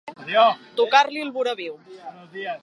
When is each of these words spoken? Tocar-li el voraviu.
Tocar-li 0.79 1.21
el 1.27 1.31
voraviu. 1.37 1.77